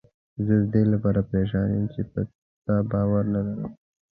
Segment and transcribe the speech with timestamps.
[0.45, 2.19] زه ددې لپاره پریشان یم چې په
[2.65, 3.71] تا باور نه لرم.